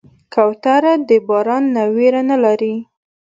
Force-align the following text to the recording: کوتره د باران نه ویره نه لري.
کوتره 0.33 0.93
د 1.09 1.11
باران 1.27 1.63
نه 1.75 1.83
ویره 1.95 2.21
نه 2.29 2.37
لري. 2.43 2.75